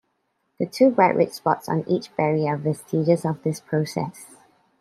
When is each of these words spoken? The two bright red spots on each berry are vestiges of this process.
The 0.57 0.65
two 0.65 0.89
bright 0.89 1.15
red 1.15 1.31
spots 1.31 1.69
on 1.69 1.87
each 1.87 2.09
berry 2.15 2.47
are 2.47 2.57
vestiges 2.57 3.23
of 3.23 3.43
this 3.43 3.59
process. 3.59 4.35